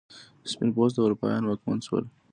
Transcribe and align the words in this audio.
سپین 0.51 0.69
پوسته 0.75 0.99
اروپایان 1.01 1.43
واکمن 1.45 1.79
شول. 1.87 2.05